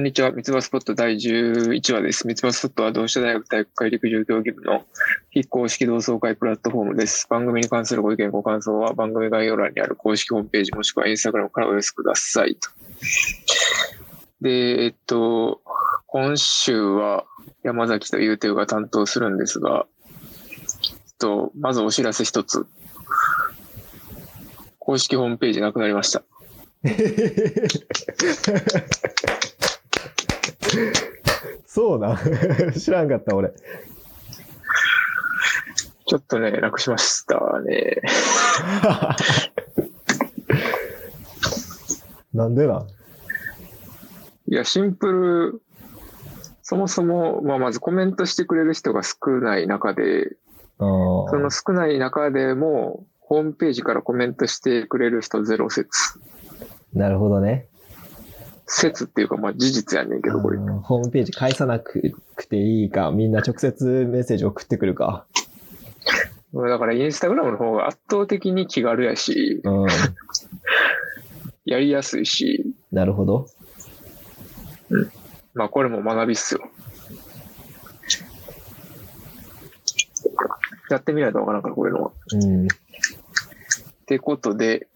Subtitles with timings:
[0.00, 0.32] んにちは。
[0.32, 2.26] 三つ葉スポット第11話です。
[2.26, 4.84] 三つ葉スポットは同志社大学体育会陸上競技部の
[5.30, 7.26] 非公式同窓会プラットフォームです。
[7.28, 12.56] 番組に関するご意見、ご感想は番組概要欄にある公式ホームページもしくはインスタグラムからお寄せください。
[12.56, 12.70] と
[14.40, 15.60] で、えっと、
[16.06, 17.26] 今週は
[17.62, 19.86] 山崎とゆうてうが担当するんですが、
[21.18, 22.66] と、まずお知らせ一つ。
[24.78, 26.22] 公式ホームページなくなりました。
[31.72, 32.16] そうなん
[32.74, 33.52] 知らんかった、俺。
[36.04, 38.02] ちょっとね、楽しましたね。
[42.34, 42.86] なんでなん？
[44.48, 45.62] いや、シンプル、
[46.62, 50.36] そもそも、まあ、まずコメントしてくれる人が少ない中で、
[50.78, 50.84] そ
[51.36, 56.18] の少ない中でも、ホームページからコメントしてくれる人ゼロ説。
[56.92, 57.68] なるほどね。
[58.72, 60.58] 説っていうか、まあ事実やねんけど、これ。
[60.58, 62.14] うんホームページ返さなく
[62.48, 65.26] ていいか、みんな直接メッセージ送ってくるか。
[66.52, 69.86] だからインスタグラムの方が圧倒的に気軽やし、うん。
[71.64, 73.46] やりやすいし、なるほど。
[75.54, 76.60] まあこれも学びっすよ。
[80.90, 82.10] やってみないとわからんから、こういうのは。
[82.32, 82.64] うん。
[82.64, 82.66] っ
[84.06, 84.88] てことで、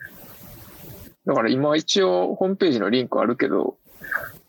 [1.26, 3.76] だから今一応ホームページのリンクあるけど、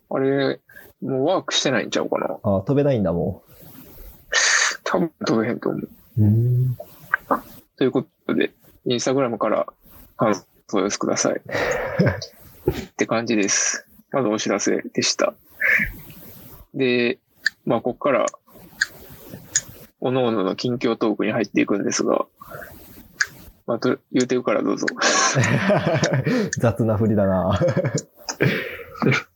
[0.10, 0.60] あれ、
[1.02, 2.38] もうワークしてないんちゃうかな。
[2.44, 3.44] あ、飛べないんだも
[4.84, 5.80] 多分飛べへんと思
[6.18, 6.22] う。
[6.22, 6.26] ん。
[6.26, 6.78] うん。
[7.78, 8.54] ということで、
[8.86, 9.68] インスタグラムから
[10.18, 10.42] 感想
[10.74, 11.36] をお寄せください。
[11.36, 13.86] って感じです。
[14.12, 15.34] まずお知らせでした。
[16.74, 17.20] で、
[17.66, 18.26] まあ、ここから、
[20.00, 22.26] おのおのの近況トークに入っていくんですが、
[23.68, 24.86] まあ、と言うてるからどうぞ。
[26.60, 27.60] 雑な振りだな。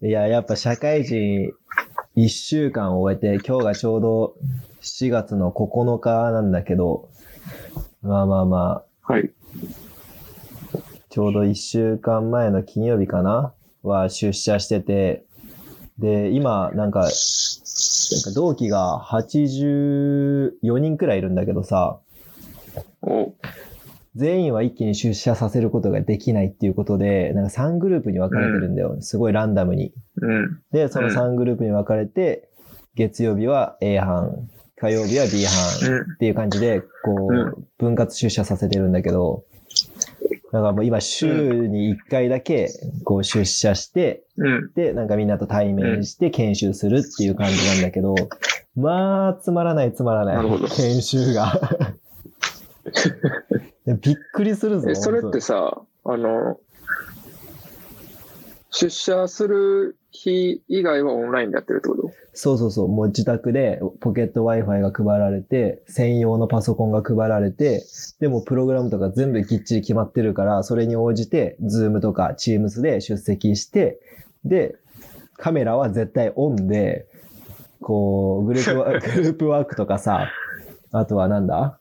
[0.02, 1.52] いや、やっぱ社会人
[2.16, 4.36] 1週間を終えて、今日がちょうど
[4.82, 7.10] 7月の9日なんだけど、
[8.02, 9.32] まあまあまあ、はい。
[11.10, 13.54] ちょうど1週間前の金曜日かな？
[13.82, 15.24] は出社してて、
[15.98, 17.12] で、今、なんか、なんか
[18.36, 22.00] 同期が84人くらいいるんだけどさ、
[23.02, 23.34] お
[24.20, 28.98] 全員は一気に出社させることができないっていうことで、なんか3グループに分かれてるんだよ。
[29.00, 29.94] すごいランダムに。
[30.22, 30.62] うん。
[30.72, 32.50] で、その3グループに分かれて、
[32.96, 36.14] 月曜日は A 班、火曜日は B 班うん。
[36.16, 36.88] っていう感じで、こ
[37.32, 39.46] うう、分割出社させてるんだけど、
[40.52, 42.68] だからもう今週に1回だけ、
[43.06, 44.72] こう出社して、うん。
[44.76, 48.16] で、なんかみんなと対面して研修するっていう感じなんだけど、
[48.76, 50.46] まあ、つまらないつまらない。
[50.76, 51.54] 研修が。
[53.96, 54.90] びっくりするぞ。
[54.90, 56.60] え、それっ本てさ、あの、
[58.72, 62.12] 出社する日以外はオンラインでやってるってこと？
[62.34, 62.88] そうそうそう。
[62.88, 67.84] もう自宅でポケット Wi-Fi が配られて、専用のパソコンが配られて、
[68.20, 74.00] でもプログラムとか全部きっちり決まってるから、それに応じて、Zoom とか Teams で出席して、
[74.46, 74.76] で、
[75.38, 77.08] カメラは絶対オンで、
[77.82, 80.28] こう、グループワーク とかさ、
[80.92, 81.80] あとはなんだ？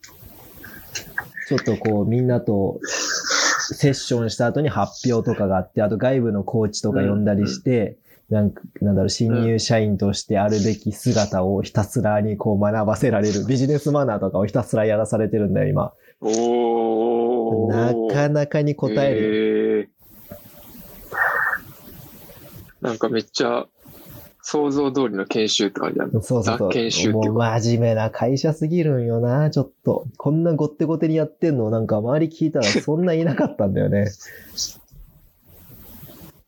[1.49, 7.97] ちょっとこう、みんなとセッションした後に発表とかがあって、あと外部のコーチとか呼んだりして、
[8.29, 15.93] なんか、なんだろう、新入社員としてあるべき姿をひたすらにこう学ばせられる、ビジネスマナーとかをひたすらやらされてるんだよ、今。
[16.21, 18.13] おなー。
[18.13, 19.15] かなかに答え。
[19.15, 19.99] る、えー
[22.81, 23.67] なんかめっちゃ
[24.51, 26.13] 想像通りの研修って感じだね。
[26.13, 27.13] そうそうそザ研修う。
[27.13, 27.61] もうっていうか。
[27.61, 30.07] 真面目な会社すぎるんよな、ちょっと。
[30.17, 34.07] こんなごってごてにやってんの、なんか周り聞いたら そんないなかったんだよね。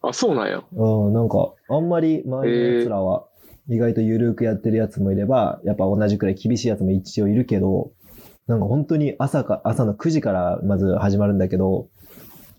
[0.00, 0.62] あ、そうなんや。
[0.74, 3.26] うん、なんか、あんまり周りの奴らは、
[3.68, 7.92] 意外と緩くやってるやつもいれば、やっぱ同じくらい厳しいやつも一応いるけど、
[8.46, 11.88] なんか本当に朝か、朝の9時からまず始まるんだけど、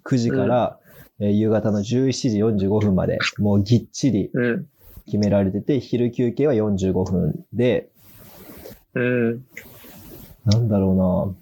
[0.05, 0.77] 9時から、
[1.19, 4.67] えー夕方の17時45分まで、もうぎっちりうん。
[5.05, 7.89] 決められてて、昼休憩は45分で、
[8.93, 9.45] うん。
[10.45, 11.35] なんだろ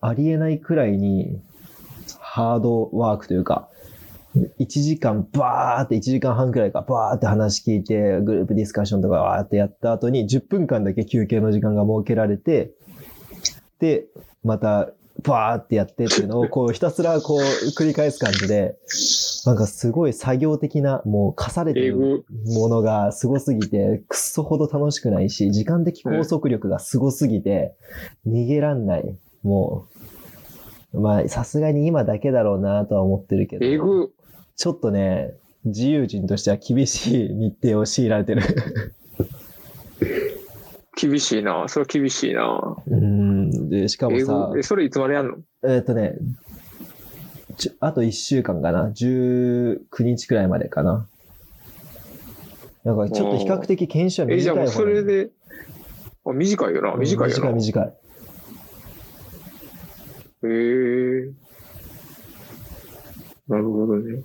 [0.00, 1.40] うなありえないくらいに、
[2.18, 3.68] ハードワークというか、
[4.58, 12.70] 1時間バーって1時間半くらいかバーって話聞いて、グループディスカッションとかバーってやった後に10分間だけ休憩の時間が設けられて、
[13.78, 14.06] で、
[14.42, 14.90] また
[15.22, 17.40] バーってやってっていうのをこうひたすらこう
[17.78, 18.76] 繰り返す感じで、
[19.44, 22.24] なんかすごい作業的な、もう課されてる。
[22.46, 27.74] ものがすごすぎて、くっそほど楽しくないし、時間的拘束力がすごすぎて、
[28.26, 29.16] 逃げらんない。
[29.42, 29.88] も
[30.92, 33.64] う、まあ、さすがに今だけだろうなとは思ってるけど。
[34.56, 38.42] ちょっとね、自由人としては厳しい日程を強いられてる。
[40.96, 41.64] 厳しいな。
[41.68, 42.76] それは厳しいな。
[42.86, 43.68] うん。
[43.70, 45.36] で、しかもさえ、それいつまでやんの？
[45.64, 46.16] えっ、とね、
[47.80, 48.88] あと1週間かな。
[48.88, 51.06] 19日くらいまでかな。
[52.84, 55.30] なんかちょっと比較的研修は短え、い方じゃあもうそれで、
[56.26, 56.94] あ、短いよな。
[56.96, 57.52] 短いよな。
[57.52, 57.94] 短い短い。
[60.44, 61.30] へえ。
[63.48, 64.22] なるほどね。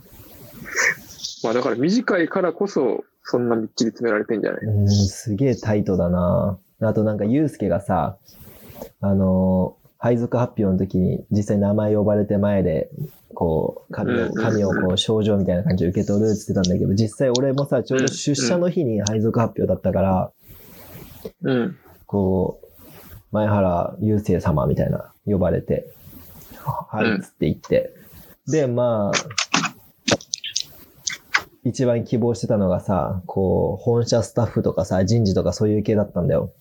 [1.44, 4.62] まあだから短いからこそ、そんなみっちり詰められてんじゃない？
[4.62, 6.58] うん、すげえタイトだな。
[6.82, 8.18] あとなんか、ゆうすけがさ、
[9.02, 12.92] あのー配属発表の時に実際名前呼ばれて前で、
[13.34, 20.32] こう、紙を、うんうんうん紙をこう、症状みたいな感じで受け取るって言ってたんだけど、実際俺もさ、ちょうど出社の日に配属発表だったから、
[21.42, 21.78] うん。
[22.06, 22.68] こう、
[23.32, 25.92] 前原雄生様みたいな呼ばれて、
[26.64, 27.92] はい、うんつって言って。
[28.48, 29.12] で、まあ、
[31.68, 36.54] 一番希望してたのがさ、こう、本社スタッフとかさ、人事とかそういう系だったんだよ。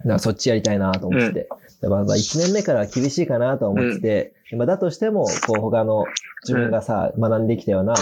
[0.00, 1.48] だからそっちやりたいなと思ってて。
[1.80, 6.04] だからまあ1年目からは厳しいかなと思ってて、まあだとしても、こう他の
[6.46, 7.94] 自分がさ、学んできたような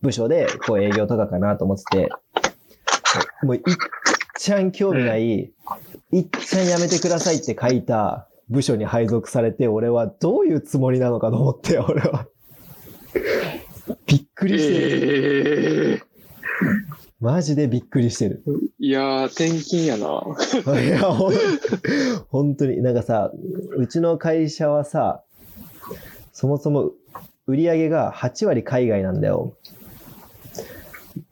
[0.00, 2.10] 部署で、こう営業とかかなと思ってて、
[3.42, 3.62] もういっ
[4.38, 5.52] ちゃん興味ない、
[6.12, 12.26] いっちゃんやめてくださいって書いた部署に配属されて、俺はどういうつもりなのかと思って、俺は。
[14.42, 16.00] びっくりしてる。
[16.00, 16.14] ええ
[17.20, 18.42] マジでびっくりしてる。
[18.78, 20.22] いやー、転勤やな。
[20.80, 21.34] いや、ほん
[22.28, 22.82] 本当に。
[22.82, 23.30] なんかさ、
[23.78, 25.22] うちの会社はさ、
[26.32, 26.90] そもそも
[27.46, 29.56] 売り上げが8割海外なんだよ。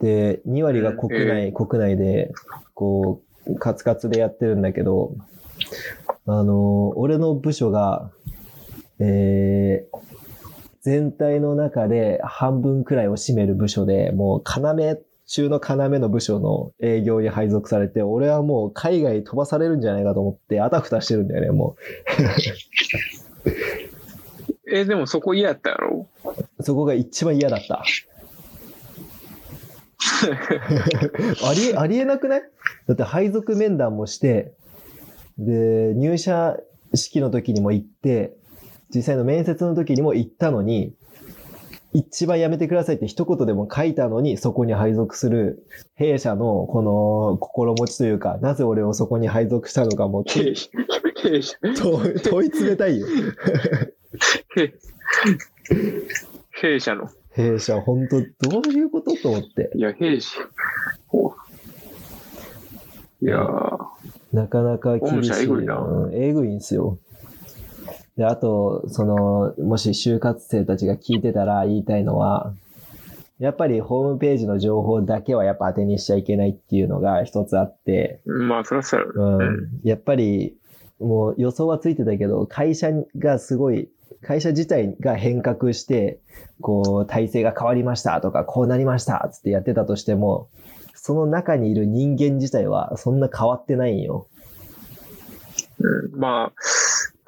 [0.00, 2.32] で、2割が国内、国内で、
[2.74, 5.14] こう、カツカツでやってるんだけど、
[6.26, 8.10] あの、俺の部署が、
[8.98, 10.11] えー、
[10.82, 14.96] 全体の中で半分くらいを占める部署で、もう要
[15.26, 21.82] 中の要の部署の営業に配属されて、俺はもう海外飛ばされるんじゃないかと思って、あたふたしてるんだよね、もう
[24.72, 26.08] え、でもそこ嫌やったろ。
[26.60, 27.84] そこが一番嫌だった。
[31.46, 32.42] あり、ありえなくない
[32.86, 34.52] だって配属面談もして、
[35.38, 36.56] で、入社
[36.94, 38.34] 式の時にも行って、
[38.94, 40.94] 実際の面接の時にも行ったのに、
[41.94, 50.70] 一番やめてくださいって一言でも書いたのに、そこに配属する弊社のこの心持ちというか、なぜ俺をそこに配属したのかもう弊社、
[51.22, 53.06] 弊社、問問い詰めたいよ。
[54.54, 54.74] 弊
[56.50, 57.10] 弊社の。
[57.32, 59.70] 弊社、本当どういうことと思って。
[59.74, 60.40] いや、弊社。
[63.22, 63.78] いやー、
[64.32, 65.44] なかなか厳しい。
[65.44, 66.98] えぐいなうんえぐいんすよ。
[68.16, 72.54] で、あと、その、もし就活生たちが聞いてたら言いたいのは、
[73.38, 79.38] やっぱりホームページの情報だけはやっぱ当てにしちゃいけないっていうのが一つあって、まあ、そらそうやうろ。
[79.38, 79.68] ん。
[79.82, 80.56] やっぱり、
[81.00, 83.88] もう予想はついてたけど、会社がすごい、
[84.22, 86.20] 会社自体が変革して、
[86.60, 90.48] こう、体制が変わりましたとか、こうなりましたつってやってたとしても、
[90.94, 94.28] その中にいる人間自体はそんな変わってないんよ。
[95.80, 96.52] うんまあ、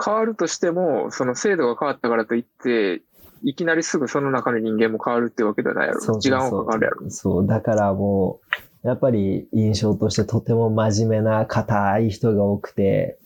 [0.03, 3.03] 変わるとしても、その制度が変わったからといって、
[3.43, 6.01] いきなりすぐその中の人間も変わるってわけではないやろ。
[6.01, 7.11] そうそうそう時間はかかるやろ。
[7.11, 8.41] そう、だからも
[8.85, 13.19] う、やっぱり印象としてとても真面目な硬い人が多くて、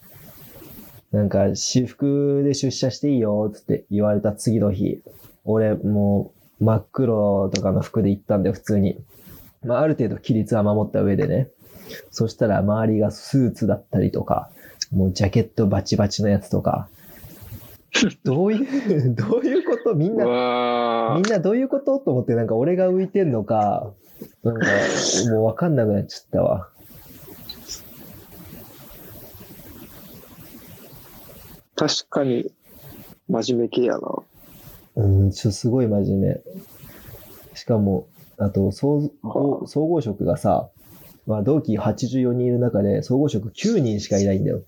[1.13, 5.03] なんか私服で出社していいよって言われた次の日、
[5.45, 8.99] 俺もう真っ黒とかの服で行ったんだよ、普通に。
[9.65, 11.49] まあある程度規律は守った上でね。
[12.11, 14.51] そしたら周りがスーツだったりとか、
[14.93, 16.89] もうジャケットバチバチのやつとか、
[18.25, 19.95] どういう、 どういうこと？
[19.95, 21.99] みんうなみんなどういうこと？
[21.99, 23.93] と思って、なんか俺が浮いてんのか、
[24.43, 24.67] なんか
[25.31, 26.69] もうわかんなくなっちゃったわ。
[31.77, 32.51] 確かに、
[33.29, 34.15] 真面目系やな。
[34.97, 36.41] うん、ちょ、すごい真面目。
[37.55, 40.71] しかも、あと、総合、総合職がさ、
[41.27, 44.63] まあ同期84人いる中で、総合職9人しかいないんだよ。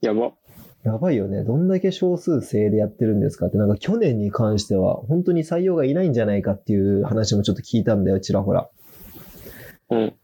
[0.00, 0.32] やば。
[0.84, 1.42] やばいよね。
[1.42, 8.68] どんだけ少数制でやってるんですかって、なんか去年に関しては、本当に採用がいないんじゃないかっていう話もちょっと聞いたんだよ、ちらほら。
[9.90, 10.14] うん。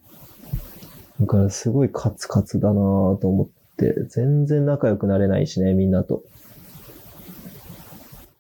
[1.21, 6.23] だからすごいカツカツだなぁと思って、全然仲良くなれないしね、みんなと。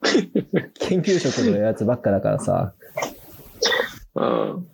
[0.78, 2.75] 研究職のやつばっかだからさ。
[4.14, 4.66] うん。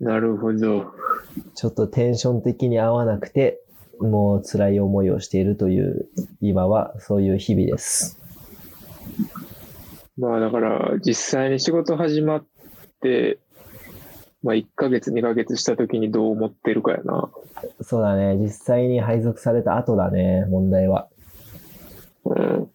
[0.00, 0.99] なるほど。
[1.54, 3.60] ちょっとテンション的に合わなくて、
[4.00, 6.08] もう辛い思いをしているという、
[6.40, 8.20] 今はそういう日々です。
[10.16, 12.44] まあだから、実際に仕事始まっ
[13.00, 13.38] て、
[14.42, 17.30] まあ1ヶ月、2ヶ月した時にどう思ってるかやな。
[17.82, 18.36] そうだね。
[18.36, 21.08] 実際に配属された後だね、問題は。
[22.24, 22.70] うん。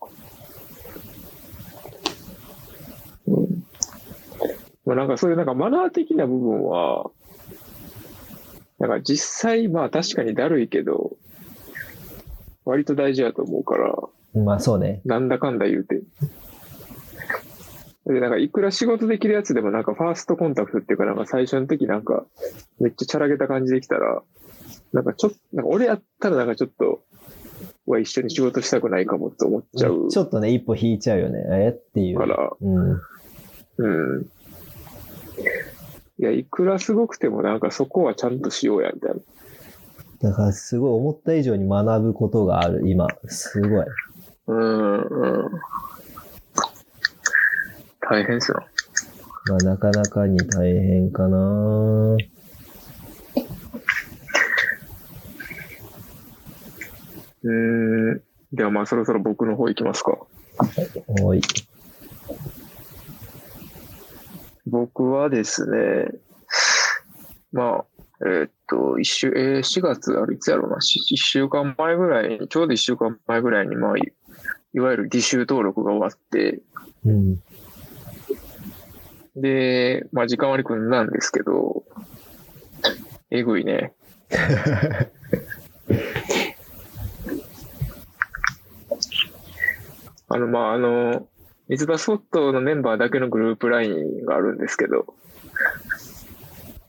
[3.27, 3.63] うん。
[4.85, 7.09] まあなんかそういうなんかマナー的な部分は、
[8.79, 11.15] なんか実際まあ確かにだるいけど、
[12.65, 13.96] 割と大事だと思うから、
[14.41, 15.01] まあそうね。
[15.05, 16.01] なんだかんだ言うて。
[18.05, 22.25] で、なんかいくら仕事できるやつでもなんかファーストコンタクトっていうかなんか最初の時なんか
[22.79, 24.22] めっちゃチャラげた感じできたら、
[24.94, 27.03] なんかちょっと、なんか俺やったらなんかちょっと、
[27.88, 31.39] うわ、一緒に仕事したくないかもって思っちゃうちょっとね、一歩引いちゃうよね。
[31.51, 31.70] え？
[31.70, 32.17] っていう。
[32.17, 33.01] から、うん。
[33.77, 33.88] う
[34.20, 34.29] ん。
[36.17, 40.29] いや、いくらすごくてもなんかそこはちゃんとしようや、みたいな。
[40.29, 43.07] だからすごい思った以上に学ぶことがある、今。
[43.27, 43.86] すごい。
[44.48, 45.50] うん、うん。
[48.00, 48.65] 大変っすな。
[49.48, 51.38] まあなかなかに大変かな
[52.17, 57.51] うー
[58.15, 58.22] ん。
[58.53, 60.17] ではまあそろそろ僕の方行きますか。
[61.07, 61.41] おい。
[64.67, 66.12] 僕はですね、
[67.51, 67.86] まあ、
[68.22, 74.01] えーっと、一週、えー、4月、あれいつやろうな、し一週間前ぐらいに、ちょうど一週間前ぐらいに、まあ、い
[74.75, 76.62] いわゆる履修登録が終わって、
[77.05, 77.41] うん。
[79.38, 81.86] で、まあ時間割り組んだんですけど、
[83.31, 83.93] えぐいね。
[90.27, 91.29] あの、まあ、あの、
[91.67, 95.15] 水場スポットのメンバーだけのグループラインがあるんですけど、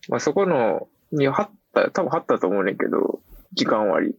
[0.09, 3.21] まあそこの、に貼った、多分貼ったと思うねんけど、
[3.53, 4.17] 時間割。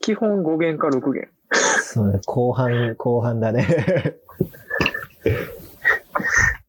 [0.00, 1.28] 基本5限か6限。
[1.50, 3.66] そうね、後半、後半だね。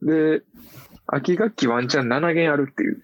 [0.01, 0.41] で、
[1.05, 3.03] 秋学期ワンチャン7限あるっていう。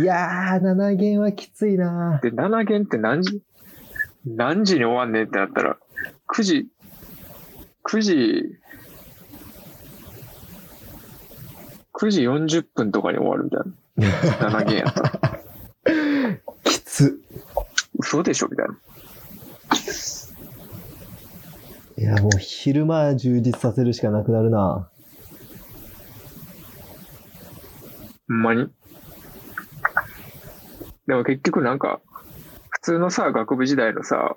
[0.00, 3.42] いやー、7弦はきついなで、7限って何時、
[4.24, 5.76] 何時に終わんねんってなったら、
[6.34, 6.68] 9時、
[7.88, 8.58] 9時、
[11.94, 14.60] 9時40分とかに終わるみたいな。
[14.60, 15.40] 7限やったら。
[16.64, 17.20] きつ。
[17.96, 18.76] 嘘でしょみたいな。
[21.98, 24.90] いや、もう昼間充実させるしかなくなるな
[28.28, 28.68] ほんまに。
[31.06, 32.00] でも結局なんか、
[32.70, 34.34] 普通のさ、学部時代のさ、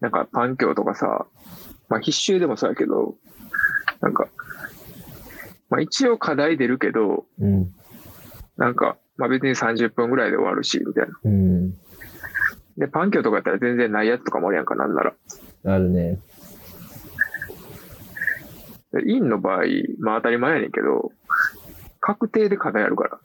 [0.00, 1.26] なんかパン教とかさ、
[1.88, 3.14] まあ必修でもそうやけど、
[4.00, 4.28] なんか、
[5.70, 7.72] まあ一応課題出るけど、うん。
[8.56, 11.14] なんか、まあ別に30分ぐらいで終わるし、みたいな。
[11.24, 11.70] うん。
[12.78, 15.14] で、パン教とかやったら全然ないやつとかもあるやんか、なんなら。
[15.64, 16.18] あるね。
[18.92, 19.62] で院の場合、
[19.98, 21.12] まあ当たり前やねんけど、
[22.00, 23.20] 確定で課題あるから。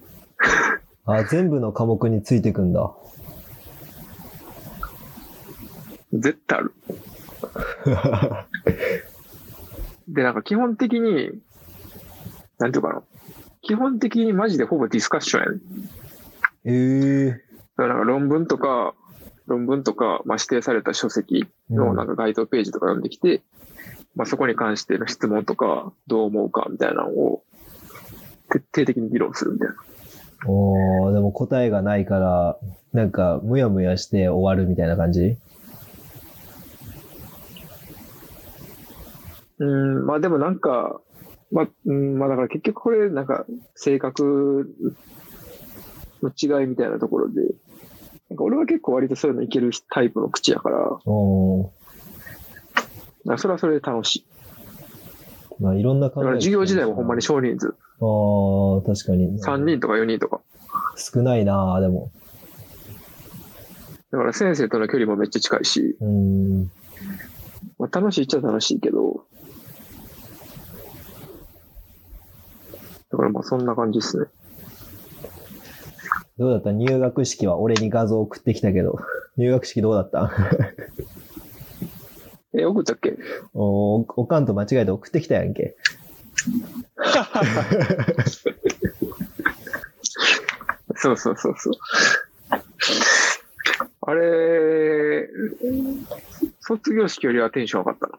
[1.05, 2.91] あ、全部の科目についてくんだ。
[6.13, 6.73] 絶対ある。
[10.11, 11.31] で、なんか基本的に、
[12.59, 13.03] なんていうかな。
[13.61, 15.61] 基本的にマジでほぼディスカッションやねん。
[16.63, 18.93] ええだからなんか論文とか、
[19.47, 23.41] 論文とか、まあ、指定された書籍のなんか該当ページとか読んできて、
[24.15, 27.43] まあ、そこに関しての質問とか、どう思うかみたいなのを、
[28.49, 29.75] 徹底的に議論するみたいな。
[30.47, 32.57] おー、でも答えがないから、
[32.93, 35.37] なんか、むやむやして終わるみたいな感じ？
[39.61, 40.99] うん、まあでもなんか、
[41.51, 44.73] まあ、うん、まあだから結局これなんか性格
[46.23, 47.41] の違いみたいなところで、
[48.29, 50.95] なんか俺は結構割とそういうのいけるタイプの口やから、だか。
[53.25, 54.25] らそれはそれで楽しい。
[55.59, 59.39] まあ、いろんなだから授業時代もほんまに少人数、ああ、確かに。
[59.43, 60.41] 3人とか4人とか。
[60.95, 62.11] 少ないなでも。
[64.11, 66.71] だから先生との距離もめっちゃ近いし、うーん。
[67.77, 69.23] まあ、楽しいっちゃ楽しいけど、
[73.21, 74.25] からまあそんな感じですね。
[76.37, 76.71] どうだった？
[76.71, 78.97] 入学式は俺に画像送ってきたけど。
[79.37, 80.31] 入学式どうだった？
[82.57, 83.17] え、送ったっけ？
[83.53, 85.75] おおかんと間違えて送ってきたやんけ。
[90.95, 91.73] そうそうそうそう。
[94.01, 95.29] あれ、
[96.61, 98.17] 卒業式よりはテンション上がったな。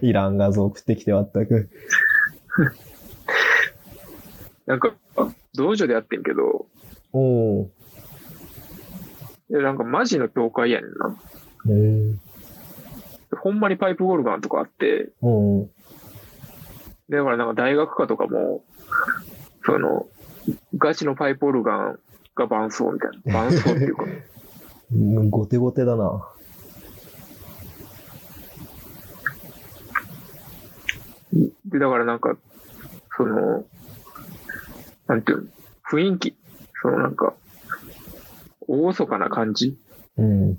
[0.00, 1.68] いらん画像送ってきて全く。
[4.70, 4.92] なんか、
[5.52, 6.66] 道場でやってんけど、
[7.12, 7.68] おー。
[9.50, 11.16] でなんかマジの教会やねんな。
[11.66, 12.16] へー
[13.36, 15.66] ほんまにパイプオルガンとかあって、おー。
[17.08, 18.62] でだからなんか大学科とかも、
[19.66, 20.06] その、
[20.78, 21.98] ガチのパイプオルガン
[22.36, 23.42] が伴奏みたいな。
[23.50, 24.04] 伴奏っていうか、
[24.92, 26.28] うんゴテゴテだな。
[31.64, 32.36] で、だからなんか、
[33.16, 33.64] その、
[35.10, 35.44] なんていうの、
[35.90, 36.36] 雰囲気、
[36.80, 37.34] そのなんか、
[38.68, 39.76] 厳かな感じ？
[40.16, 40.52] うん。
[40.52, 40.56] っ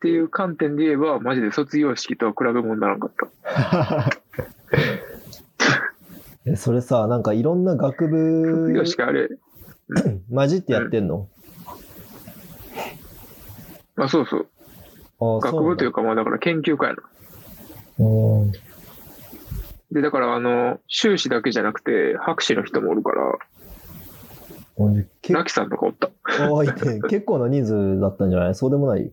[0.00, 3.12] ていう観点で言えば、マジで卒業式とは比べ物にならなかっ
[3.54, 4.10] た。
[6.50, 9.28] えそれさ、なんかいろんな学卒部業式あれ、
[10.34, 11.28] 混じってやってんの、
[13.94, 14.46] あ、そうそう。
[15.20, 17.02] ああ、学部というか、まあだから研究会なの。
[17.96, 18.58] そうなんだ。
[19.90, 23.22] で、だからあの、修士だけじゃなくて、博士の人もおるから、
[24.80, 26.08] うんあけラキさんとかおった。
[26.08, 28.54] ああ、いて、 結構な人数だったんじゃない？
[28.54, 29.10] そうでもない？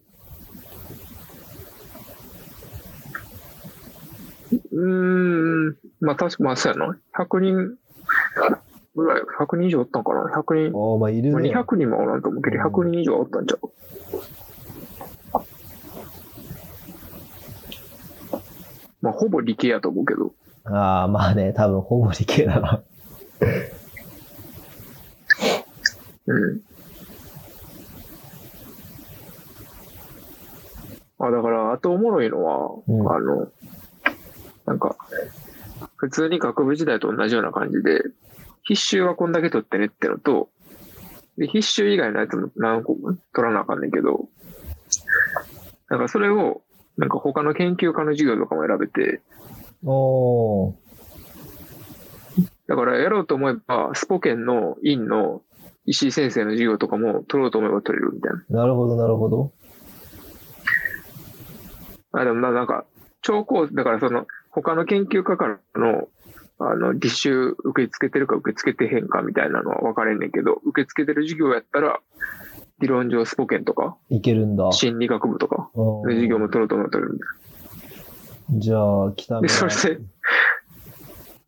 [4.72, 6.96] うーん、まあ確か、まあそうやな。
[7.18, 7.78] 100人
[8.96, 10.78] ぐらい、100人以上おったんかな ?100 人。
[10.92, 11.50] ああ、まあいるまあ、ね。
[11.52, 13.72] 200人もおらんと思うけど、100人以上おったんちゃう？
[19.02, 20.34] まあ、ほぼ理系やと思うけど。
[20.66, 22.84] ああ、まあね、多分ほぼ理系だな。
[26.28, 26.62] うん。
[31.20, 33.52] あ、だから、あとおもろいのは、うんあの、
[34.66, 34.96] なんか、
[35.98, 38.02] 普通に学部時代と同じような感じで、
[38.64, 40.50] 必修はこんだけ取ってねってのと、
[41.38, 44.28] で、必修以外のやつも何個も取らなあかんねんけど、
[45.90, 46.62] なんかそれを、
[46.98, 49.22] なんか他の研究科の授業とかも選べて。
[52.68, 55.44] だからやろうと思えば、スポケンの院の
[55.86, 58.62] 石井先生の授業とかも取ろうと思えば取れるみたいな。
[58.62, 59.52] なるほど、なるほど。
[62.12, 62.86] あ、でもな、なんか、
[63.22, 66.08] 超高、だからその、他の研究家からの、
[66.58, 72.00] あの、履修受け付けてるか受け付けてへんかみたいなのは分かれんねんけど、受け付けてる授業やったら、
[72.80, 74.72] 理論上スポケンとか、いけるんだ。
[74.72, 75.70] 心理学部とか、
[76.06, 77.45] 授業も取ろうと思ったら取れるみたい
[78.52, 80.02] じゃあ、北村、それで、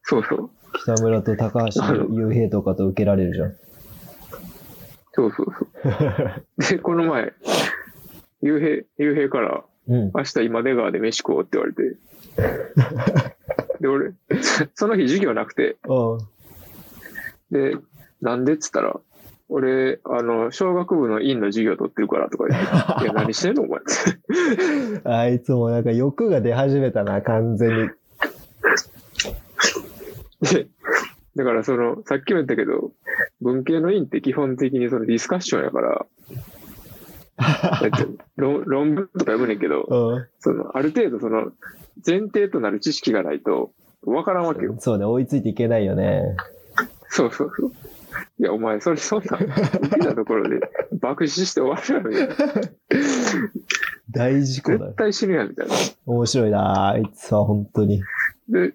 [0.04, 0.50] そうそう。
[0.74, 1.82] 北村と高橋
[2.12, 3.56] 雄平とかと受けられるじゃん。
[5.14, 6.44] そうそうそう。
[6.70, 7.34] で、この前、
[8.42, 10.12] ゆうへい、ゆうへいから、うん。
[10.14, 11.98] 明日今出川で飯食おうって言われて。
[13.80, 14.14] で、俺、
[14.76, 16.18] その日授業なくて、あ
[17.52, 17.78] で、
[18.22, 19.00] なんでっつったら、
[19.50, 22.68] 俺、あの、小学部の院の授業取ってるからとか言って、
[23.06, 23.80] いや、何してんのお前。
[25.06, 25.10] あ。
[25.24, 27.90] あいつもなんか欲が出始めたな、完全に。
[30.52, 30.68] で、
[31.36, 32.92] だからその、さっきも言ったけど、
[33.42, 36.06] 文系の院って基本的にそのディスカッションやから、
[38.36, 41.52] 論論文とか読むねんけど、うその、ある程度その、
[42.06, 43.72] 前提となる知識がないと、
[44.06, 44.74] わからんわけよ。
[44.74, 44.80] ん。
[44.80, 46.36] そうね、追いついていけないよね。
[47.10, 47.72] そうそうそう。
[48.40, 50.60] いや、お前、それ、そんな、受けたところで
[51.00, 52.34] 爆死して終わるやろ。
[54.12, 54.96] 大事故だ絶。
[54.96, 55.74] 対死ぬやん、みたいな。
[56.06, 58.02] 面白いな、あいつは本当に。
[58.50, 58.74] で、っ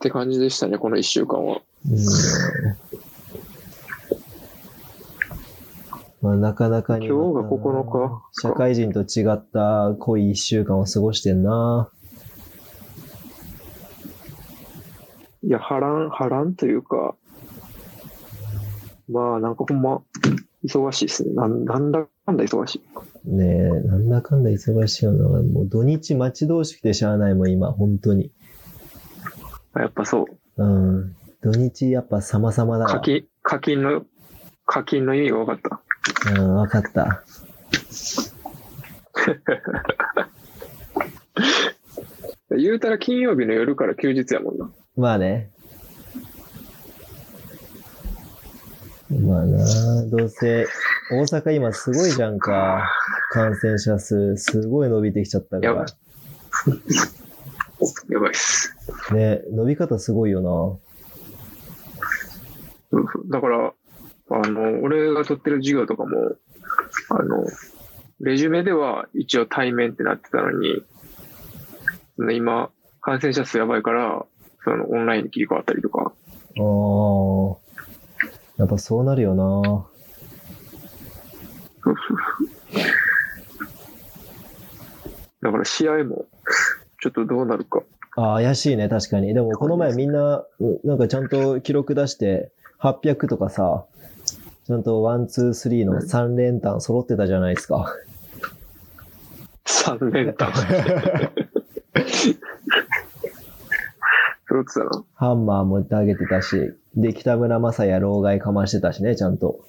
[0.00, 1.62] て感じでしたね、この一週間は。
[1.88, 1.96] うん。
[6.24, 7.06] まあ、なかなかに。
[7.06, 11.90] 今日が9日社会人と違った濃い一週間を過ごしてんな。
[15.46, 17.14] いや、波乱、波乱というか、
[19.10, 20.00] まあ、なんかほんま、
[20.64, 21.34] 忙しいですね。
[21.34, 22.80] なんなんだかんだ忙し
[23.26, 23.28] い。
[23.28, 25.28] ねえ、なんだかんだ忙しいよな。
[25.28, 28.30] もう土日待ち遠しくてしゃあないもん、今、本当に。
[29.74, 30.26] あやっぱそ
[30.56, 30.64] う。
[30.64, 31.14] うん。
[31.42, 32.90] 土日やっぱ様々だわ。
[32.90, 34.06] 課金、課金の、
[34.64, 35.82] 課金の意味が分かった。
[36.40, 37.22] うん、わかった。
[42.56, 44.70] 言うたら金曜日の夜から休日やもんな。
[44.96, 45.50] まあね。
[49.10, 50.66] まあなどうせ、
[51.10, 52.90] 大阪今すごいじゃんか。
[53.30, 55.92] 感染者数、すごい伸びてきちゃったかやばいら。
[58.10, 58.72] やばいっす。
[59.12, 60.80] ね、伸び方すごいよ
[62.90, 63.72] そうそうだから、
[64.30, 66.36] あの、俺が取ってる授業とかも、
[67.10, 67.44] あの、
[68.20, 70.84] レジュメでは一応対面ってなってたのに、
[72.32, 74.24] 今、感染者数やばいから、
[74.64, 76.06] そのオンラインに切り替わったりとか、な。
[76.06, 77.64] ああ。
[78.56, 79.44] やっぱそうなるよな
[81.82, 82.84] そうそうそう
[85.42, 86.24] だから試合も、
[87.02, 87.82] ちょっとどうなるか。
[88.16, 89.34] ああ、怪しいね、確かに。
[89.34, 92.50] でも、この前みんな、うなんかちゃんと記録出して、
[92.80, 93.84] 800とかさ、
[94.66, 97.94] ちゃんと1、2、3の3連単揃ってたじゃないですか。
[99.66, 100.50] 3連単。
[104.54, 105.04] 揃ってたな。
[105.14, 109.64] ハンマー持ってあげてたし、で、北村正也老害かましてたしね、ちゃんと。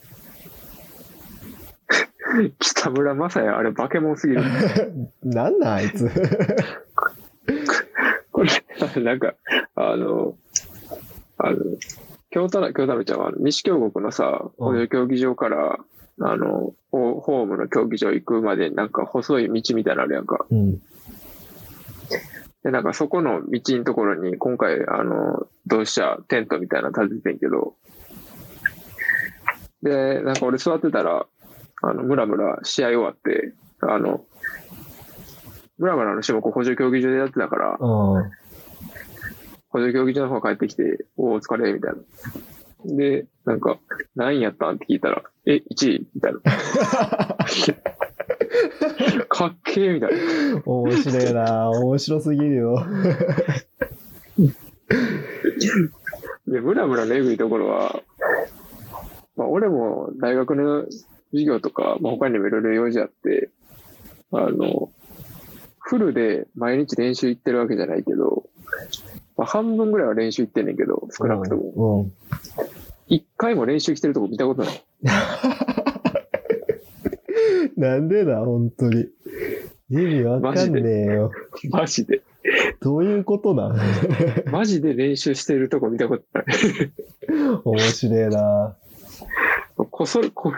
[2.60, 4.44] 北村正也、あれ化け物すぎる。
[5.24, 6.08] なんなんあいつ。
[8.32, 8.50] これ、
[9.04, 9.34] なんか、
[9.76, 10.36] あの、
[11.38, 11.58] あの、
[12.30, 15.80] 京太郎、京太郎ちゃんは、西京国のさ、うん補助競技場から、
[16.22, 20.46] あの、ホホームの競技場行くまで、なんか細い道みたいなのあるやんか。
[20.50, 20.82] うん。
[22.66, 27.76] で、なんかそこの道のところに、今回、あの、同志社テントみたいなの立ててんけど、
[29.84, 31.28] で、なんか俺座ってたら、
[31.84, 34.26] あの、ムラムラ試合終わって、あの、
[35.78, 38.32] ムラムラの種目補助競技場でやってたから、うん。
[39.70, 42.96] 補助競技場の方帰ってきて、おお、疲れ、みたいな。
[42.98, 43.78] で、なんか、
[44.16, 44.78] 何位やったん？
[44.78, 46.08] って聞いたら、え、1位？
[46.16, 46.40] みたいな。
[49.30, 50.18] かっけえみたいな。
[50.66, 52.86] 面白いな面白すぎるよ。
[56.48, 58.04] で、ムラムラのエグいところは、
[59.36, 60.86] まあ、俺も大学の
[61.32, 63.50] 授業とか、まあ、他にもいろいろ用事あって、
[64.32, 64.92] あの、
[65.80, 68.48] フルで毎日練習行ってるわけじゃないけど、
[69.38, 72.04] まあ、半分ぐらいは練習行ってんねんけど、少なくとも。
[72.04, 72.12] うん。
[73.08, 74.84] 一回も練習来てるとこ見たことない。
[77.78, 79.08] なんでだ、本当に。
[79.90, 81.32] 意味わかんねえよ。
[81.70, 82.22] マジで。
[82.82, 83.78] どういうことなん？
[84.52, 86.46] マジで練習してるとこ見たことない。
[87.66, 88.78] 面白いな
[89.92, 90.54] こそれ、こ、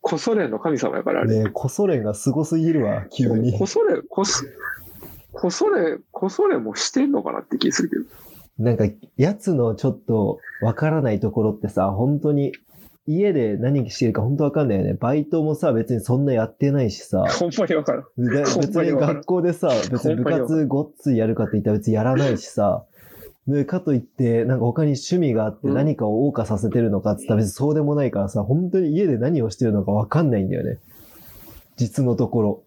[0.00, 1.38] こそれの神様やから、あれ。
[1.38, 3.66] ねえ、コソ連がすごすぎるわ、急にこ。
[3.66, 4.44] それ、こそ、
[5.32, 8.04] こそれ、こそれもしてんのかなって気するけど。
[8.64, 8.84] なんか、
[9.16, 12.52] やつのちょっとわからないところってさ、本当に、
[13.06, 14.94] 家で何してるか本当わかんないよね。
[14.94, 17.24] バイトもさ、別にそんなやってないしさ。
[17.38, 18.24] ほんまにわからん。
[18.24, 22.84] でほん別に学校でさ、別に部活ごっついやるかって言ったら別にやらないしさ。
[23.48, 30.78] で、かといって、なんか他に趣味があってうん何かを謳歌させてるのかって言ったら別にそうでもないからさ、本当に家で何をしてるのかわかんないんだよね。
[31.76, 32.62] 実のところ。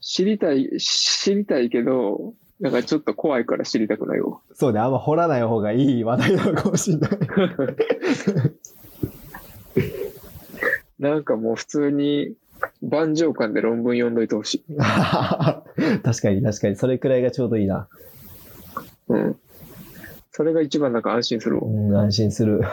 [0.00, 4.38] 知りたい、知りたいけど、なんかちょっと怖いから知りたくないわ。
[4.54, 7.10] そうね、あんま掘らない方がいい話題なのかもしれない。
[11.04, 12.32] なんかもう普通に、
[12.82, 14.64] 万丈感で論文読んどいてほしい。
[16.02, 17.88] 確かに確かに、それくらいがちょうどいいな。
[19.08, 19.36] うん。
[20.32, 21.62] それが一番なんか安心するわ。
[21.66, 22.62] うん、安心する。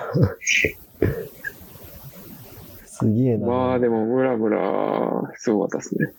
[2.86, 3.48] すげえな。
[3.48, 6.13] まあでも、ムラムラ、すごかったですね。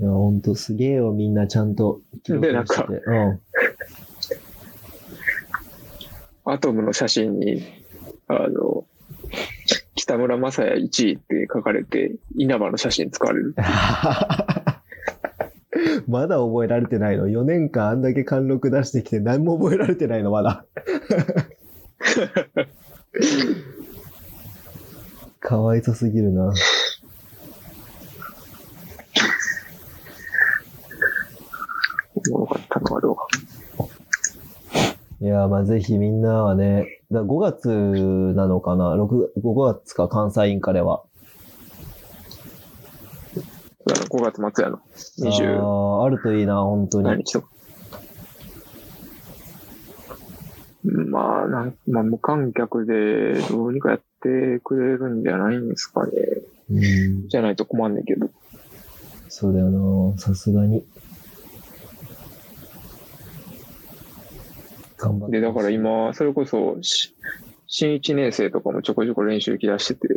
[0.00, 3.02] いや、ほんとすげえよ、みんなちゃんと記録でなんかしてて。
[3.04, 3.40] うん。
[6.46, 7.62] アトムの写真に、
[8.28, 8.71] あの、
[10.02, 13.54] 北村正也1位って書かれて、稲葉の写真使われる。
[16.08, 20.32] まだ覚えられてないの ?4 年間あんだけ貫禄出してきて何も覚えられてないの？
[20.32, 20.64] まだ。
[25.38, 26.52] かわいそすぎるな。
[32.16, 33.16] おもろかったのあるわ。
[35.20, 40.08] いや、まあぜひみんなはね、だ5月なのかな ?6、5月か？
[40.08, 41.02] 関西インカレは。
[43.84, 44.78] あの5月末やの。
[45.18, 47.04] 20あーあるといいな、本当に。
[47.04, 47.48] 何日とか。
[50.84, 56.12] まあ、なんまあ、無観客でどうにかやってくれるんじゃないんですかね。
[56.70, 56.80] う
[57.24, 58.28] ん、じゃないと困んねんけど。
[59.28, 60.84] そうだよな、さすがに。
[65.02, 65.40] 頑張って。
[65.40, 67.14] で、だから今、それこそ、し
[67.66, 70.08] 新1年生とかもちょこちょこ練習行き出してて。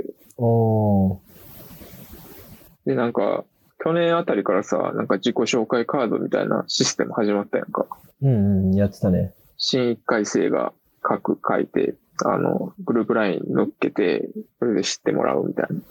[2.85, 3.45] で、なんか、
[3.83, 7.85] 去年あたりからさ、なんか自己紹介カードみたいなシステム始まったやんか。
[8.21, 9.33] うんうん、やってたね。
[9.57, 10.73] 新1回生が
[11.07, 15.81] 書く、書いて、あの、グループライン乗っけて、それで知ってもらうみたいな。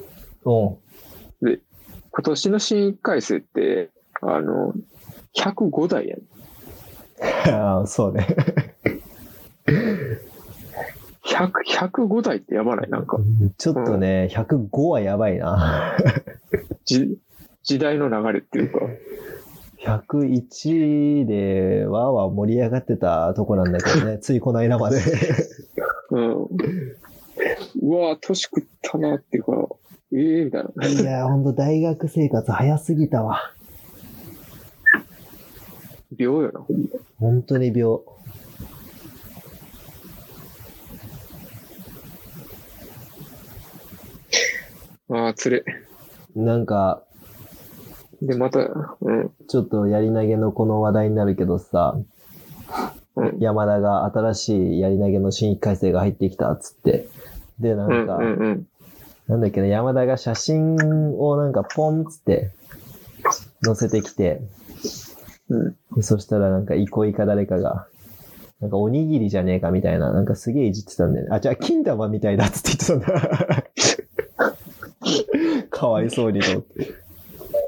[0.44, 0.78] お
[1.40, 3.90] 今年の新1回生って、
[4.22, 4.74] あの、
[5.36, 6.20] 105台やん。
[7.54, 8.26] ああ、そうね。
[9.66, 12.90] 100、105台ってやばない？
[12.90, 13.18] なんか、
[13.56, 15.96] ちょっとね、105はやばいな。
[16.84, 17.18] じ、
[17.62, 18.80] 時代の流れっていうか、
[19.80, 24.98] 101でわーわー盛り上がってたとこなんだけどね、 ついこの間まで。
[26.10, 26.32] うん。
[26.34, 26.46] う
[27.94, 29.52] わぁ、年食ったなっていうか、
[30.12, 30.86] ええみたいな。
[30.86, 33.40] いやー、ほんと大学生活早すぎたわ。
[36.16, 36.88] 秒よな、ほんま。
[37.18, 38.00] 本当に病。
[45.10, 45.64] ああ、つれ。
[46.34, 47.02] なんか、
[48.22, 48.60] で、また、
[49.00, 51.96] うん、ちょっとやり投げのこの話題になるけどさ、
[53.16, 57.08] うん、山田が新しいやり投げの新規改正が入ってきたっつって。
[57.60, 58.66] で、なうんん、か、うん、うん。
[59.28, 60.76] なんだっけな、山田が写真
[61.18, 62.50] をなんかポンっつって
[63.62, 64.42] 載せてきて、
[65.48, 67.86] うん、そしたらなんか憩いか誰かが、
[68.60, 71.34] なんかおにぎりじゃねえかみたいな、なんかすげえいじってたんだよね。
[71.34, 73.22] あ、じゃあ金玉みたいだっつって言ってたん
[73.54, 73.64] だ。
[75.84, 76.94] かわいそうにと思って。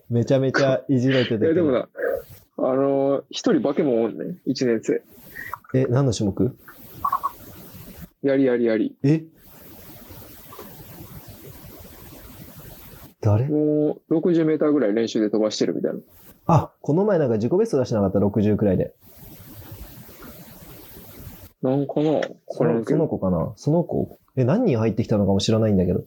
[0.08, 1.72] めちゃめちゃいじられてたでもど。
[1.72, 1.88] な、
[2.58, 5.02] あのー、一人化け物おんねん、一年生。
[5.74, 6.56] え、何の種目？
[8.22, 8.96] やりやりやり。
[9.02, 9.24] え？
[13.20, 13.48] 誰？
[13.48, 15.98] もう、60メーターぐらい練習で飛ばしてるみたいな。
[16.46, 18.94] あ、この前なんか自己ベスト出してなかった？60くらいで。
[21.60, 23.52] なんかなこれの子かな？
[23.56, 24.18] その子？
[24.36, 26.04] え、何人入ってきたのかも知らないんだけど。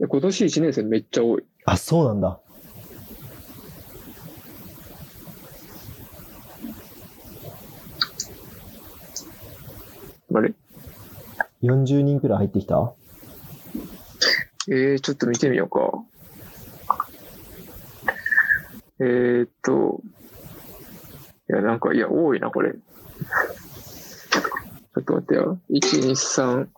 [0.00, 1.44] 今年1年生めっちゃ多い。
[1.64, 2.38] あ、そうなんだ。
[10.34, 10.54] あれ
[11.62, 12.92] ？40人くらい入ってきた？
[14.68, 16.04] えー、ちょっと見てみようか。
[19.00, 20.00] えー、っと、
[21.50, 22.72] いや、なんか、いや、多いな、これ。
[22.72, 25.58] ちょっと待ってよ。
[25.70, 26.68] 1、2、3、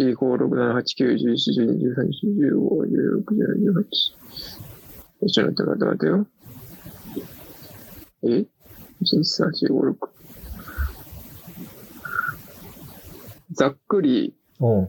[0.00, 3.84] 4、5、6、7、8、9、11、12、13、14、15、16、17、18。
[5.22, 6.26] えちょっと待って待って待ってよ。
[8.22, 8.46] え ?1、
[9.02, 10.14] 2、3、4、5、6。
[13.52, 14.88] ざっくり、うん。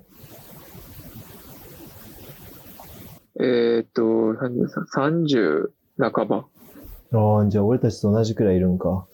[3.37, 6.45] えーっと、33 30半ば
[7.11, 9.05] ああ、じゃあ俺たちと同じくらいいるんか。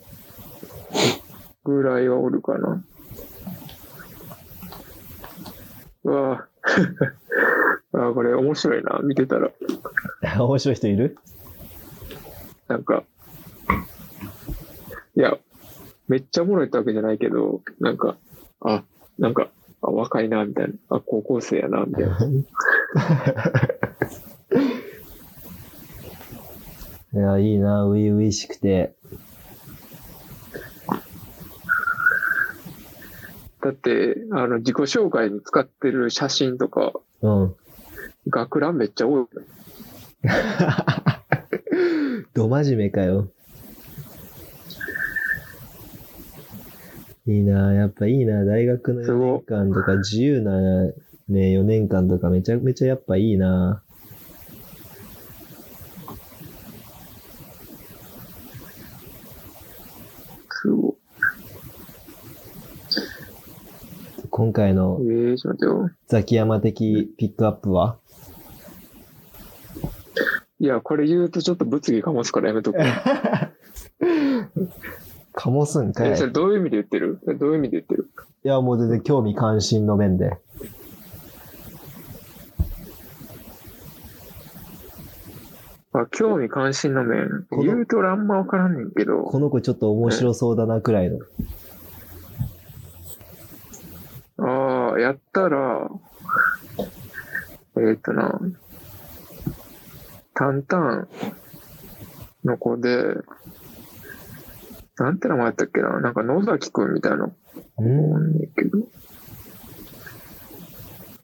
[1.64, 2.70] ぐらいはおるかな。
[2.70, 2.84] う
[6.04, 7.12] わぁ。
[7.94, 9.52] あーこれ面白いな、見てたら。
[10.40, 11.18] 面白い人いる？
[12.68, 13.04] なんか、
[15.16, 15.38] いや、
[16.08, 18.16] めっちゃおもろいってわけじゃないけど、なんか、
[18.62, 18.84] あ、
[19.20, 19.50] なんか、
[19.82, 20.74] あ、若いな、みたいな。
[20.90, 22.18] あ、高校生やな、みたいな。
[27.14, 28.96] いや、いいな、初々しくて。
[33.62, 37.56] だって、あの、自己紹介に使ってる写真とか、うん。
[38.28, 39.26] 学ランめっちゃ多い。
[42.34, 43.30] ど真面目かよ。
[47.28, 50.92] いいな、やっぱいいな、大学の4すご年間とか自由な
[51.32, 53.82] ね、4年間とかめちゃめちゃやっぱいいな。
[64.32, 65.04] 今回のい。
[65.04, 65.92] えー、ちょっと待ってよ。
[66.08, 67.98] ザキヤマ的ピックアップは？
[70.60, 72.80] いや、これ言うとちょっと物議かもすからやめとく。
[75.34, 76.12] かもすんかい。
[76.12, 77.20] え、それどういう意味で言ってる？
[77.40, 78.10] どういう意味で言ってる？
[78.44, 80.38] いや、もう全然興味関心の面で。
[85.94, 87.46] あ、興味関心の面。
[87.50, 89.24] この言うと俺あんまわからんねんけど。
[89.24, 91.20] この子ちょっと面白そうだなくらいの。
[95.00, 95.90] やったら、
[97.78, 98.40] えーっ、とな、
[100.34, 101.08] タンタン
[102.44, 103.16] の子で、
[104.98, 107.30] なんて名前やったっけななんか野崎くんみたいな
[107.76, 108.80] 子うんおんねんけど。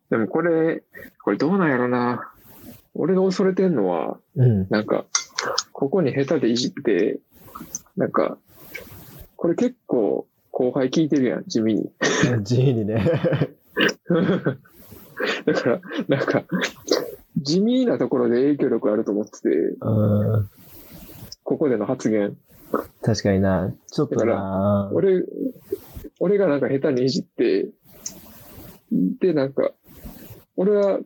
[0.09, 0.83] でもこれ、
[1.23, 2.31] これどうなんやろな。
[2.93, 4.67] 俺が恐れてんのは、うん。
[4.69, 5.05] なんか、
[5.71, 7.19] ここに下手でいじって、
[7.95, 8.37] なんか、
[9.35, 11.91] これ結構後輩聞いてるやん、地味に。
[12.43, 13.05] 地味にね。
[15.45, 16.43] だから、なんか、
[17.37, 20.49] 地味なところで影響力あると思ってて、うん。
[21.43, 22.37] ここでの発言。
[23.01, 23.73] 確かにな。
[23.91, 24.89] ちょっとな。
[24.93, 25.23] 俺、
[26.19, 27.69] 俺がなんか下手にいじって、
[28.91, 29.71] で、なんか、
[30.55, 30.99] 俺は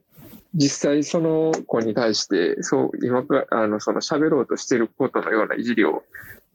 [0.54, 6.04] 実際その子に対して、そう、今か、あの、その喋ろうとしてることのようないじりを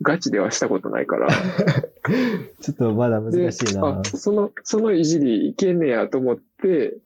[0.03, 1.29] ガチではしたことないから。
[2.61, 4.05] ちょっとまだ難でしいなあ。
[4.05, 6.97] その、そのいじりいけんねやと思って、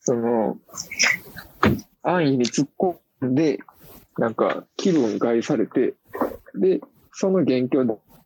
[0.00, 0.58] その、
[2.02, 3.58] 安易に突っ込んで、
[4.18, 5.94] なんか気分害されて、
[6.54, 6.80] で、
[7.12, 7.84] その元凶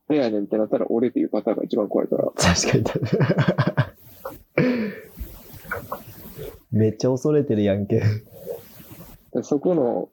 [0.08, 2.30] でやねんってなったら俺っていうパターンが一番怖いから。
[2.36, 2.84] 確かに。
[6.72, 8.02] めっちゃ恐れてるやんけ。
[9.34, 10.10] でそこの、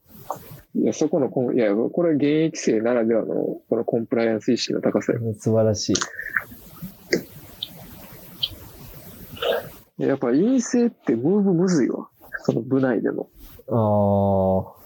[0.75, 5.19] いや、そこのいや、これは現役生ならではの、このコンプライアンス意識の高さよ。
[5.34, 5.93] 素晴らし
[9.97, 10.03] い。
[10.03, 12.10] やっぱ陰性ってムーブむずいわ。
[12.43, 13.27] その部内での。
[13.67, 14.79] ああ。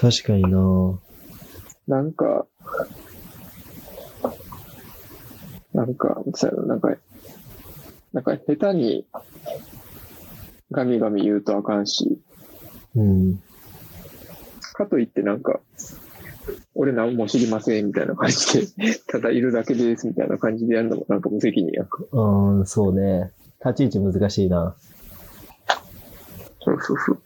[0.00, 1.00] 確かにな
[1.88, 2.46] なんか、
[5.74, 6.22] なんか、
[6.66, 6.96] なんか、
[8.12, 9.06] なんか下手に
[10.70, 12.18] ガミガミ言うとあかんし、
[12.94, 13.42] うん。
[14.74, 15.60] かといってなんか、
[16.74, 21.86] 俺何も知りませんみたいな感じで、 ただいるだけですみたいな感じでやるのもなんか無責任や。
[22.12, 23.32] うん、そうね。
[23.64, 24.76] 立ち位置難しいな。
[26.60, 27.18] そうそうそう。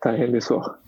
[0.00, 0.78] 大変ですわ。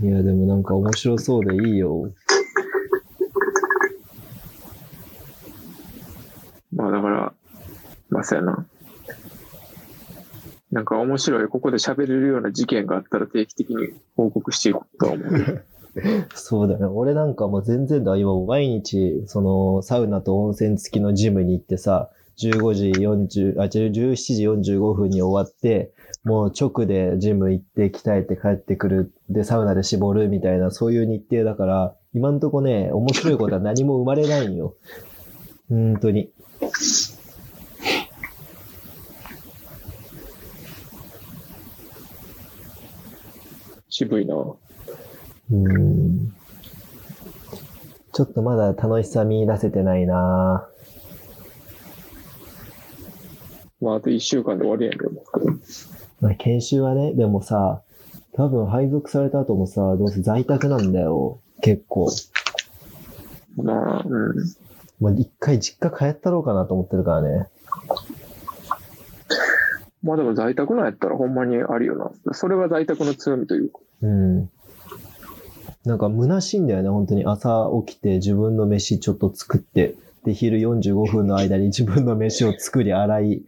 [0.00, 2.12] いや、でもなんか面白そうでいいよ。
[6.78, 7.32] まあだから、
[8.08, 8.66] まあやな。
[10.70, 15.64] なんか面白い、ここで喋れるような事件があったら定期的に報告していこうとは思う。
[16.34, 16.86] そうだね。
[16.86, 18.16] 俺なんかもう全然だ。
[18.16, 29.12] 今毎日、その、サウナと温泉付きのジムに行ってさ、15時40、あ、違う、17時45分に終わって、もう直でジム行って鍛えて帰ってくる。
[29.28, 34.76] で、サウナで絞るみたいな、そういう日程だから、今んとこね、面白いことは何も生まれないんよ。
[35.68, 36.30] 本当に。
[43.88, 44.34] 渋いな。
[45.50, 46.32] うん。
[48.12, 50.68] ちょっとまだ楽しさ見出せてないな
[53.80, 55.10] まああと1週間で終わりやんけど。
[56.20, 57.82] まあ、研修はね、でもさ、
[58.32, 61.40] 多分配属された後もさ、どうせ在宅なんだよ。
[61.60, 62.08] 結構。
[63.56, 64.67] まあ、うん。
[65.00, 67.46] まあ、一回実家帰ったろうかなと思ってるからね。
[70.02, 72.32] まあでも在宅なんやったらほんまにあるよな。
[72.32, 73.80] それは在宅の強みというか。
[74.02, 74.50] うん。
[75.84, 77.24] なんか虚しいんだよね、本当に。
[77.24, 83.42] 朝起きて自分の飯ちょっと作って、で、昼45分の間に自分の飯を作り洗い、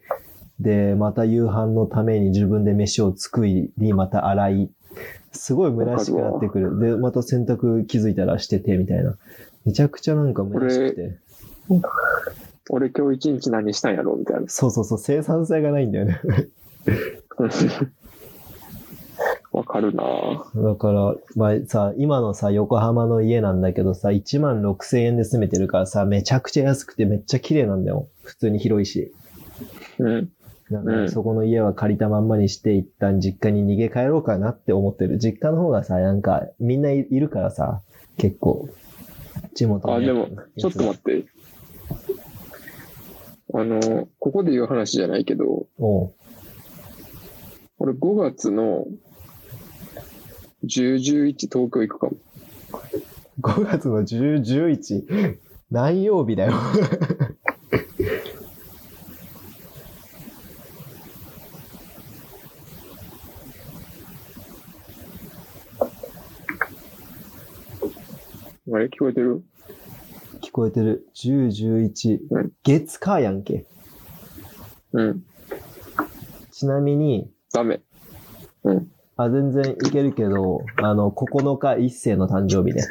[0.61, 4.71] で、また夕飯のために自分で飯を作り、また洗い。
[5.33, 6.79] すごい虚しくなってくる。
[6.79, 9.17] で、また洗濯気づいたらしてて、みたいな。
[9.65, 11.19] めちゃくちゃなんか虚しくて。
[12.71, 14.49] 俺今日一日何したんやろみたいな。
[14.49, 16.21] そうそうそう、生産性がないんだよね。
[19.53, 28.07] わかるなぁだから、まあさ、今のさ、横浜の家なんだけどさ、1万6千円で住めてるからさ、めちゃくちゃ安くてめっちゃ綺麗なんだよ。
[28.23, 29.13] 普通に広いし。
[29.99, 30.31] うん。
[30.71, 35.19] なんかうんそこの家は借りたまんまにして一旦実家に逃げ帰ろうかなって思ってる。
[35.19, 37.83] 実家の方がさ、なんかみんないいるからさ、
[38.19, 38.69] 結構、
[39.55, 40.29] 地元のあ、でも、
[40.59, 41.25] ちょっと待って。
[43.53, 46.13] あの、ここで言う話じゃないけど、おう
[47.79, 48.87] 俺5月の
[50.65, 52.17] 10、11東京行くかも。
[53.41, 55.39] 5月の10、11。
[55.71, 56.53] 何曜日だよ。
[68.73, 68.87] あれ？
[68.87, 69.43] 聞こえてる？
[70.51, 71.07] 聞こえてる。
[71.15, 72.53] 10、11うん。
[72.65, 73.67] 月火やんけ。
[74.93, 75.23] うん。
[76.51, 77.81] ちなみに、ダメ。
[78.65, 78.91] うん。
[79.17, 82.83] あ、全然いけるけど、あの、9日一世の誕生日ね。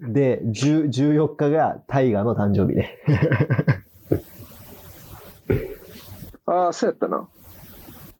[0.00, 2.98] で、 10 14日が大河の誕生日ね。
[6.46, 7.28] ああ、そうやったな。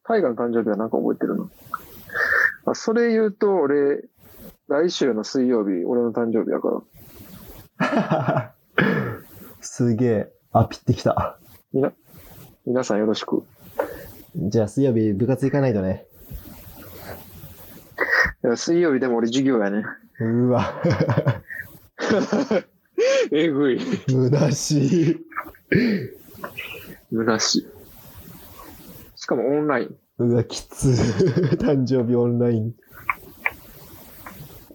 [0.04, 1.48] タイガーの誕生日はなんか覚えてるな。
[2.66, 4.04] あそれ言うと、俺、
[4.68, 6.82] 来週の水曜日、俺の誕生日だか
[7.78, 7.78] ら、
[9.60, 10.32] すげえ。
[10.52, 11.38] あ、ピってきた。
[11.72, 11.92] みな、
[12.66, 13.44] 皆さんよろしく。
[14.34, 16.06] じゃあ水曜日部活行かないとね。
[18.44, 19.84] いや水曜日でも俺授業やね。
[20.20, 20.82] うわ。
[23.30, 23.80] えぐい。
[23.80, 25.26] 虚しい。
[27.12, 27.66] 虚しい。
[29.14, 29.94] しかもオンライン。
[30.18, 30.88] うわ、きつ。
[31.58, 32.74] 誕生日オンライン。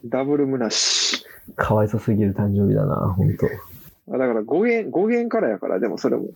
[0.06, 1.26] ダブル虚し。
[1.56, 3.48] かわいそすぎる誕生日だな、ほんと。
[4.14, 6.30] あだから語源、語源からやから、でもそれも。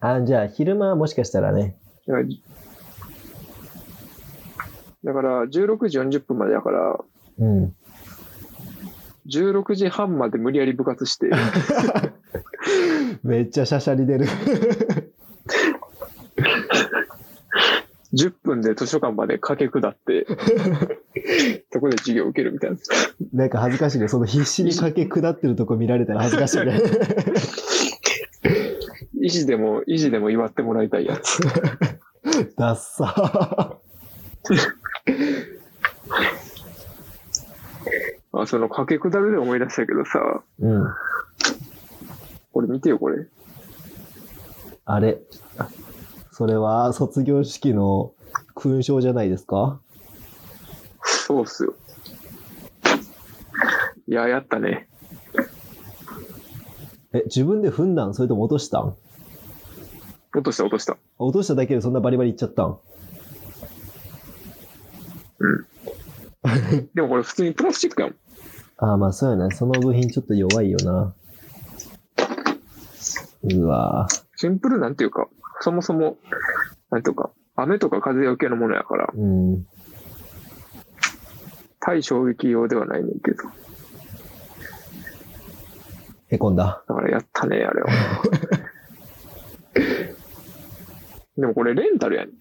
[0.00, 1.76] あ、じゃあ昼間はもしかしたらね。
[5.04, 6.98] だから、16時40分までやから、
[7.38, 7.74] うん。
[9.28, 11.30] 16時半まで無理やり部活して、
[13.22, 14.26] めっちゃシャシャリ出る。
[18.14, 20.26] 10分で図書館まで駆け下って、
[21.72, 22.76] そこで授業を受けるみたいな。
[23.32, 24.08] なんか恥ずかしいね。
[24.08, 26.80] その必死に駆け下ってるとこ見られたら恥ずかしいね。
[29.20, 31.38] 意地でも、意地でも祝ってもらいたいやつ。
[32.56, 33.76] ダッサ
[38.32, 40.84] あ、その、駆け下るで思い出したけどさ、うん。
[42.52, 43.26] これ見てよ、これ。
[44.84, 45.18] あれ。
[46.32, 48.12] それは卒業式の
[48.54, 49.80] 勲章じゃないですか？
[51.28, 51.74] そうっすよ。
[54.06, 54.88] いや、やったね。
[57.12, 58.14] え、自分で踏んだん？
[58.14, 58.96] それとも落としたん？
[60.34, 60.96] 落とした、落とした。
[61.18, 62.78] 落としただけでそんなバリバリいっちゃったん？
[66.94, 68.16] でもこれ普通にプラスチックやもん。
[68.78, 69.50] ああ、まあそうやな。
[69.50, 71.14] その部品ちょっと弱いよな。
[73.42, 74.24] うわぁ。
[74.36, 75.28] シンプルなんていうか、
[75.60, 76.16] そもそも、
[76.90, 79.66] なんていうか、雨とか風よけのものやから、うん。
[81.80, 83.44] 対衝撃用ではないねんけど。
[86.28, 86.82] へこんだ。
[86.88, 87.88] だからやったね、あれは。
[91.38, 92.34] でもこれレンタルやねん。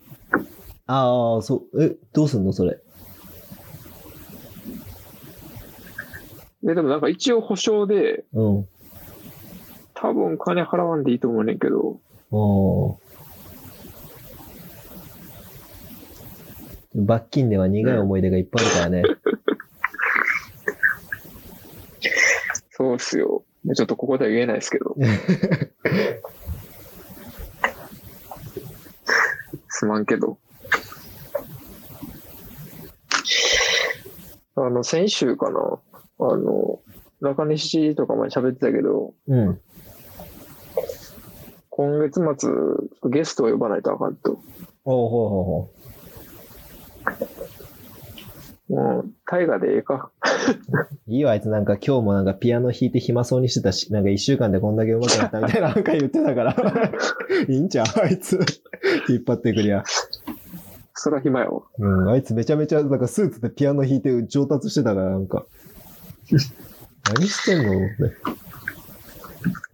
[0.87, 1.83] ああ、そう。
[1.83, 2.79] え、どうすんのそれ？
[6.63, 8.67] で、でもなんか一応保証で、うん。
[9.93, 11.99] 多分金払わんでいいと思うねんけど、
[12.31, 12.97] おー
[16.97, 19.03] 罰金では苦い思い出がいっぱいあるからね。
[22.71, 23.43] そうっすよ。
[23.75, 24.95] ちょっとここでは言えないですけど。
[29.69, 30.39] すまんけど。
[34.55, 35.79] あの、先週かな。
[36.19, 36.79] あの、
[37.21, 39.59] 中西とかも喋ってたけど、うん。
[41.69, 42.49] 今月末、
[43.11, 44.39] ゲストを呼ばないとあかんと。
[44.83, 45.71] おうほうほうほ
[48.69, 50.11] もう、大河でええか。
[51.07, 51.11] う。
[51.11, 56.55] いいわ、あいつなんか今日もなんかピアノ弾いて暇そうにしてたし、なんか一週間でこんだけ上手くなったみたいななんか言ってたから。
[57.47, 58.39] いいんちゃうあいつ。
[59.07, 59.83] 引っ張ってくりゃ。
[60.93, 61.61] そら暇やわ。
[61.77, 65.45] うん、あいつめちゃめちゃ、なんかスーツでピアノ弾いて上達してたから、なんか。
[67.15, 67.79] 何してんの？
[67.79, 67.91] ね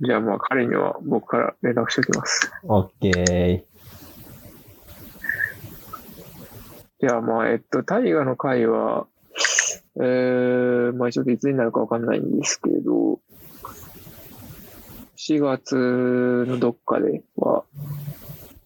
[0.01, 2.51] じゃあまあ彼には僕から連絡しておきます。
[2.63, 3.72] オッケー。
[7.03, 9.07] じゃあまあ、えっと、大河の回は、
[9.97, 13.19] えー、まあちょっといつになるかわかんないんですけど、
[15.17, 15.75] 4月
[16.47, 17.65] のどっかでは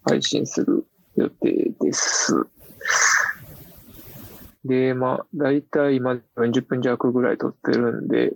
[0.04, 0.86] 配信する
[1.16, 2.46] 予定です。
[4.66, 8.34] で、まあ、だいたい今40分弱ぐらい撮ってるんで、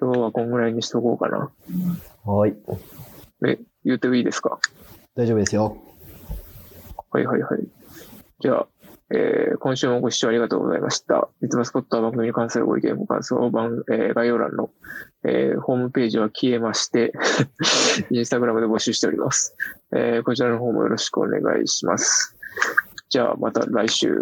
[0.00, 1.52] 今日はこんぐらいにしとこうかな。
[2.24, 2.56] はい。
[3.46, 4.58] え、言ってもいいですか？
[5.14, 5.83] 大丈夫ですよ。
[7.14, 7.60] はいはいはい。
[8.40, 8.66] じゃあ、
[9.10, 11.28] えー今週もご視聴ありがとうございました。
[11.42, 14.70] いつもスポットは番組に関するご意見、ご感想を番、えー概要欄の、
[15.24, 17.12] えーホームページは消えまして、
[18.10, 19.54] インスタグラムで募集しております。
[19.92, 22.36] えーこちらの方もよろしくお願いします。
[23.08, 24.12] じゃあまた来週。